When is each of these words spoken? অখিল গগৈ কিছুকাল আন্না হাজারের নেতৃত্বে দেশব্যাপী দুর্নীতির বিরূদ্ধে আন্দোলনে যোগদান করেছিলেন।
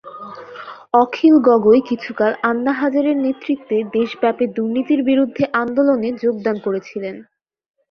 অখিল 0.93 1.35
গগৈ 1.47 1.79
কিছুকাল 1.89 2.31
আন্না 2.43 2.73
হাজারের 2.73 3.17
নেতৃত্বে 3.17 3.77
দেশব্যাপী 3.93 4.45
দুর্নীতির 4.55 5.01
বিরূদ্ধে 5.03 5.43
আন্দোলনে 5.61 6.09
যোগদান 6.23 6.55
করেছিলেন। 6.59 7.15